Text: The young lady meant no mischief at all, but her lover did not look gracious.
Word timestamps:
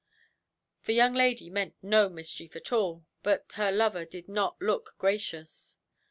The 0.85 0.93
young 0.95 1.13
lady 1.13 1.51
meant 1.51 1.75
no 1.83 2.09
mischief 2.09 2.55
at 2.55 2.71
all, 2.71 3.05
but 3.21 3.51
her 3.51 3.71
lover 3.71 4.03
did 4.03 4.27
not 4.27 4.59
look 4.59 4.95
gracious. 4.97 5.77